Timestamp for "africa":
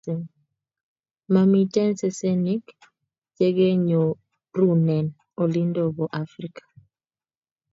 6.23-6.63